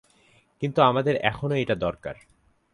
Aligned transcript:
কিন্তু 0.61 0.81
আমাদের 0.81 1.15
এখনো 1.21 1.55
এটা 1.55 1.75
দরকার। 1.75 2.15